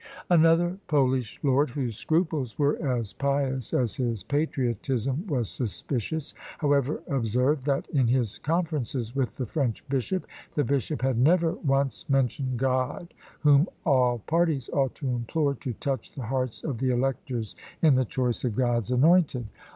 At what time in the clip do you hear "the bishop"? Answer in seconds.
10.55-11.03